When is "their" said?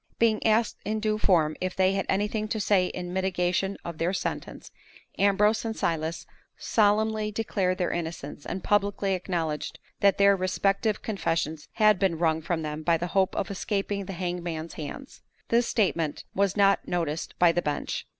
3.99-4.13, 7.77-7.91, 10.17-10.35